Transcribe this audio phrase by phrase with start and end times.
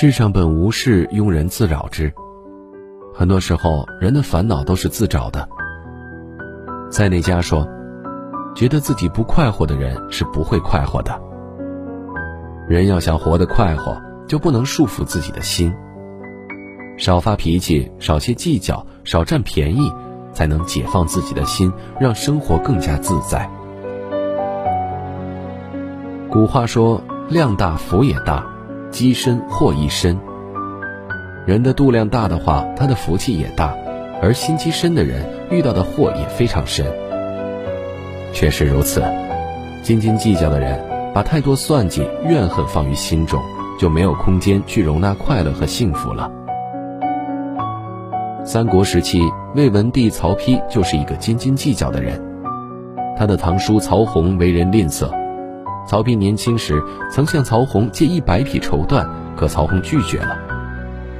[0.00, 2.14] 世上本无事，庸人自扰之。
[3.12, 5.48] 很多时候，人的烦恼都是自找的。
[6.88, 7.68] 塞内加说
[8.54, 11.20] ：“觉得自己不快活的人是不会快活的。
[12.68, 15.74] 人要想活得快活，就不能束缚自己的心。
[16.96, 19.92] 少发脾气，少些计较，少占便宜，
[20.32, 23.50] 才能解放自己的心，让生活更加自在。”
[26.30, 28.46] 古话说：“量大福也大，
[28.90, 30.18] 积深祸亦深。”
[31.46, 33.72] 人的度量大的话，他的福气也大；
[34.20, 36.86] 而心机深的人，遇到的祸也非常深。
[38.34, 39.02] 确实如此，
[39.82, 40.78] 斤斤计较的人，
[41.14, 43.40] 把太多算计、怨恨放于心中，
[43.78, 46.30] 就没有空间去容纳快乐和幸福了。
[48.44, 49.22] 三国时期，
[49.54, 52.22] 魏文帝曹丕就是一个斤斤计较的人。
[53.16, 55.10] 他的堂叔曹洪为人吝啬，
[55.88, 60.36] 曹丕年轻时曾向曹洪借一百匹绸缎，可曹洪拒绝了。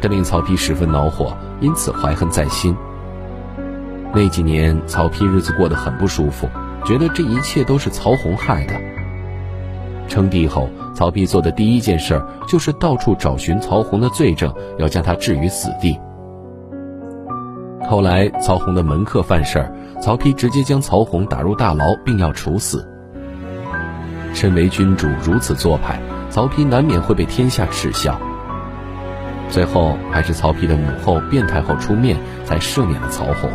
[0.00, 2.76] 这令曹丕十分恼火，因此怀恨在心。
[4.12, 6.48] 那几年，曹丕日子过得很不舒服，
[6.84, 8.74] 觉得这一切都是曹洪害的。
[10.08, 15.96] 称帝后，曹丕做的第一件事就是到处找寻曹洪的罪证，要将他置于死地。
[17.88, 22.84] 后来，曹洪的门客犯事儿，曹丕直接将曹洪打入大牢，并要处死。
[24.36, 25.98] 身为君主，如此做派，
[26.28, 28.20] 曹丕难免会被天下耻笑。
[29.48, 33.50] 最后还是曹丕的母后卞太后出面，才赦免了曹洪。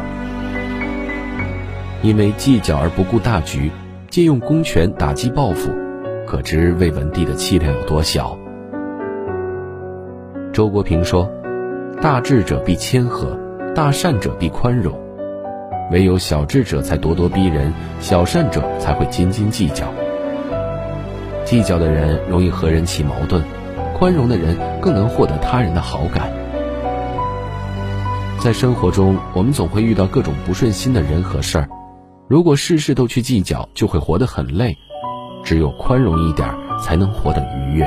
[2.02, 3.70] 因为计较而不顾大局，
[4.10, 5.72] 借用公权打击报复，
[6.26, 8.36] 可知魏文帝的气量有多小。
[10.52, 11.32] 周国平说
[12.02, 13.38] ：“大智者必谦和，
[13.76, 15.00] 大善者必宽容，
[15.92, 19.86] 唯有小智者才咄咄逼人，小善者才会斤斤计较。
[21.52, 23.44] 计较的人容易和人起矛盾。”
[24.00, 26.32] 宽容的人更能获得他人的好感。
[28.40, 31.70] 在生活中，我们总会遇到各种不顺心的人和事儿，
[32.28, 34.76] 如果事事都去计较，就会活得很累。
[35.44, 36.50] 只有宽容一点，
[36.82, 37.86] 才能活得愉悦。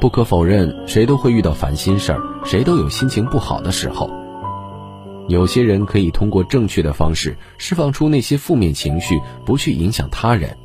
[0.00, 4.08] 不可否认，谁都会遇到烦心事儿，谁都有心情不好的时候。
[5.28, 10.56] 有些人可以通过正确的方式释放出那些负面情绪，不去影响他人。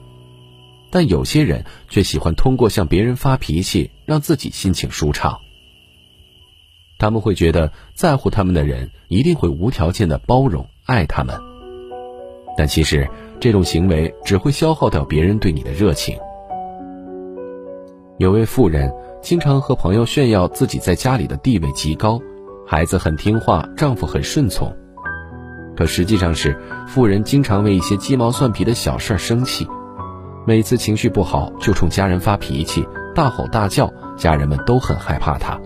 [0.91, 5.39] 但有些人却喜欢通过向别人发脾气，让自己心情舒畅。
[6.99, 11.35] 他们会觉得在乎他们的人一定会无条件的包容爱他们，
[12.55, 13.09] 但其实
[13.39, 16.15] 这种行为只会消耗掉别人对你的热情。
[18.19, 22.21] 有位妇人经常和朋友炫耀自己在家里的地位极高，
[22.67, 24.71] 孩子很听话，丈夫很顺从，
[25.75, 26.55] 可实际上是
[26.87, 29.65] 妇人经常为一些鸡毛蒜皮的小事儿生气。
[30.43, 35.59] 每次情绪不好就冲家人发脾气，大吼大叫，家人们都很害怕他。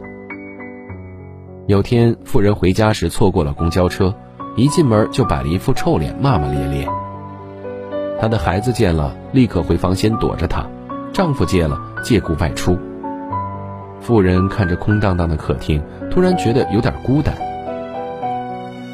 [1.65, 4.13] 有天，妇人回家时错过了公交车，
[4.57, 6.87] 一进门就摆了一副臭脸，骂骂咧咧。
[8.19, 10.65] 她的孩子见了，立刻回房间躲着她；
[11.13, 12.77] 丈夫见了，借故外出。
[14.01, 15.81] 妇人看着空荡荡的客厅，
[16.11, 17.33] 突然觉得有点孤单。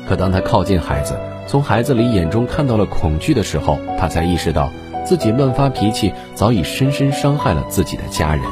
[0.08, 1.18] 可当她靠近孩子，
[1.48, 4.70] 从孩子里眼中看到了恐惧的时候，她才意识到。
[5.06, 8.44] 自己乱发脾气，早已深深伤害了自己的家人。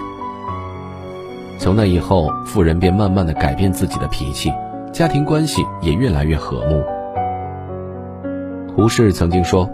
[1.58, 4.52] 从那以后，富人便慢慢的改变自己的脾气，
[4.92, 6.84] 家庭关系也越来越和睦。
[8.76, 9.70] 胡适曾经说：“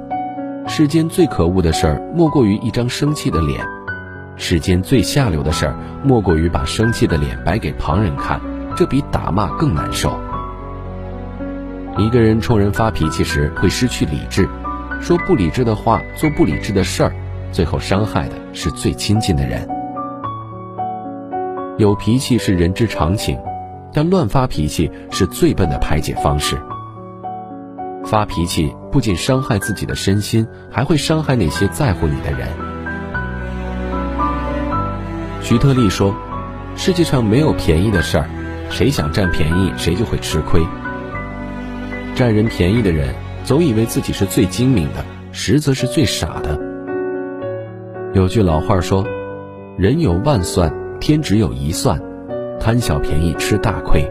[0.68, 3.64] 世间最可恶的事儿，莫过于一张生气的脸；
[4.36, 8.42] 世间最下流的事儿，莫过于把生气的脸摆给旁人看，
[8.76, 10.18] 这比打骂更难受。”
[11.98, 14.50] 一个人冲人发脾气时，会失去理智。
[15.02, 17.14] 说不理智的话，做不理智的事儿，
[17.52, 19.68] 最后伤害的是最亲近的人。
[21.78, 23.38] 有脾气是人之常情，
[23.94, 26.58] 但乱发脾气是最笨的排解方式。
[28.04, 32.48] 发脾气不仅伤害自己的身心，还会伤害那些在乎你的人。
[35.42, 36.16] 徐特立说
[36.76, 38.30] ：“世界上没有便宜的事儿，
[38.70, 40.62] 谁想占便宜，谁就会吃亏。
[42.16, 43.14] 占人便宜的人。”
[43.46, 46.60] 总以为自己是最精明的，实则是最傻的。
[48.16, 49.06] 有句老话说
[49.78, 52.02] ：“人有万算，天只有一算，
[52.60, 54.04] 贪小便宜吃大亏。”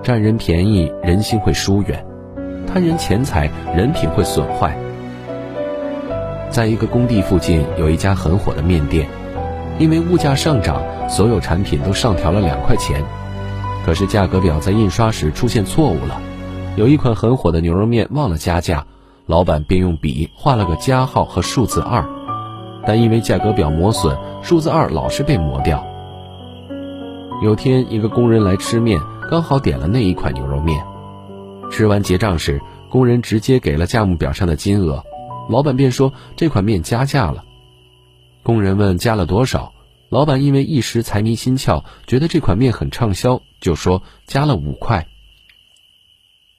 [0.00, 1.98] 占人便宜，人心会疏远；
[2.68, 4.78] 贪人钱财，人品会损坏。
[6.48, 9.08] 在一个工地附近，有一家很火的面店，
[9.80, 13.02] 因为物价上涨，所有产品都上调了两块钱，
[13.84, 16.20] 可是价格表在印刷时出现错误了。
[16.76, 18.86] 有一款很火的牛肉面忘了加价，
[19.24, 22.06] 老板便用笔画了个加号和数字二，
[22.86, 25.86] 但因为价格表磨损，数字二老是被磨掉。
[27.42, 29.00] 有天，一个工人来吃面，
[29.30, 30.84] 刚好点了那一款牛肉面。
[31.70, 35.02] 吃完结账时，工人直接给了价目表上的金额，
[35.48, 37.42] 老板便说这款面加价了。
[38.42, 39.72] 工人问加了多少，
[40.10, 45.06] 老板因为一时财迷心窍，觉得这款面很畅销，就说加了五块。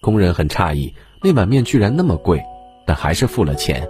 [0.08, 2.42] 工人很诧异，那碗面居然那么贵，
[2.86, 3.86] 但还是付了钱。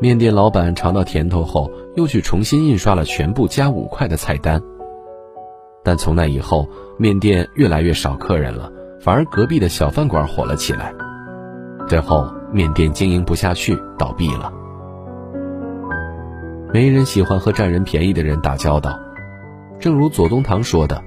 [0.00, 4.62] 面店老板尝到甜头后，又去重新印刷了全部加五块的菜单。
[5.82, 8.70] 但从那以后，面店越来越少客人了，
[9.00, 10.94] 反而隔壁的小饭馆火了起来。
[11.88, 14.52] 最后，面店经营不下去，倒闭了。
[16.72, 18.96] 没人喜欢和占人便宜的人打交道，
[19.80, 21.02] 正如左宗棠说的：“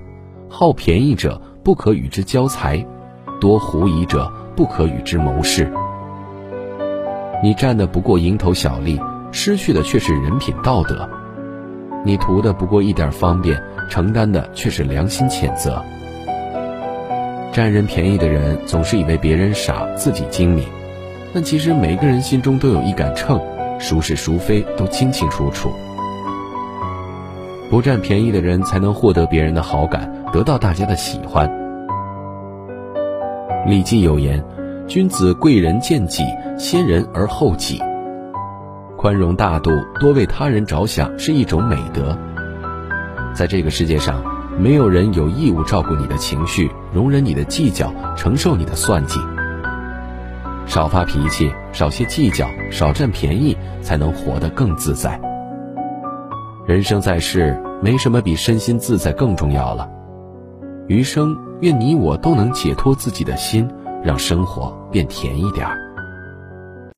[0.52, 2.86] 好便宜者不可与之交财，
[3.40, 5.72] 多狐疑者不可与之谋事。”
[7.44, 9.00] 你占的不过蝇头小利，
[9.32, 11.08] 失去的却是人品道德；
[12.06, 13.62] 你图的不过一点方便。
[13.90, 15.82] 承担的却是良心谴责。
[17.52, 20.64] 占人便宜的人总是以为别人傻，自己精明，
[21.34, 23.42] 但其实每个人心中都有一杆秤，
[23.80, 25.72] 孰是孰非都清清楚楚。
[27.72, 31.50] 不占便宜的人才能获得别人的好感，得到大家的喜欢。
[33.66, 34.44] 《礼记》有言
[34.88, 36.24] ：“君子贵人贱己，
[36.58, 37.82] 先人而后己。”
[38.98, 42.18] 宽容大度，多为他人着想是一种美德。
[43.34, 44.24] 在这个世界上，
[44.58, 49.20] 没有人有义务照顾你的情绪，容忍你的计较，承受你的算计。
[50.66, 55.20] 少发脾气，少些计较，少占便宜，才能活得更自在。
[56.66, 59.90] 人生在世，没什么比身心自在更重要了。
[60.88, 63.70] 余生，愿你我都能解脱自己的心，
[64.04, 65.89] 让生活变甜一点儿。